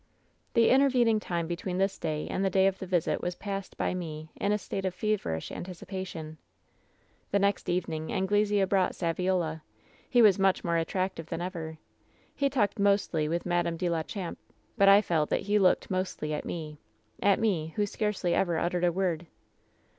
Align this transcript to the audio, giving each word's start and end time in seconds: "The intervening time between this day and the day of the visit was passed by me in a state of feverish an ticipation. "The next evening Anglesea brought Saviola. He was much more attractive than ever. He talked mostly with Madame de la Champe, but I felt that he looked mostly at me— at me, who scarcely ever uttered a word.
"The 0.55 0.71
intervening 0.71 1.19
time 1.19 1.45
between 1.45 1.77
this 1.77 1.99
day 1.99 2.27
and 2.27 2.43
the 2.43 2.49
day 2.49 2.65
of 2.65 2.79
the 2.79 2.87
visit 2.87 3.21
was 3.21 3.35
passed 3.35 3.77
by 3.77 3.93
me 3.93 4.31
in 4.35 4.51
a 4.51 4.57
state 4.57 4.83
of 4.83 4.95
feverish 4.95 5.51
an 5.51 5.63
ticipation. 5.63 6.37
"The 7.29 7.37
next 7.37 7.69
evening 7.69 8.11
Anglesea 8.11 8.63
brought 8.63 8.93
Saviola. 8.95 9.61
He 10.09 10.23
was 10.23 10.39
much 10.39 10.63
more 10.63 10.77
attractive 10.77 11.27
than 11.27 11.39
ever. 11.39 11.77
He 12.35 12.49
talked 12.49 12.79
mostly 12.79 13.27
with 13.27 13.45
Madame 13.45 13.77
de 13.77 13.89
la 13.89 14.01
Champe, 14.01 14.39
but 14.75 14.89
I 14.89 15.03
felt 15.03 15.29
that 15.29 15.41
he 15.41 15.59
looked 15.59 15.91
mostly 15.91 16.33
at 16.33 16.45
me— 16.45 16.79
at 17.31 17.39
me, 17.39 17.73
who 17.75 17.85
scarcely 17.85 18.33
ever 18.33 18.57
uttered 18.57 18.83
a 18.83 18.91
word. 18.91 19.27